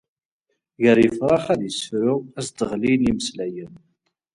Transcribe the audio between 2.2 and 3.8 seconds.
ad s-d-ɣlin imeslayen.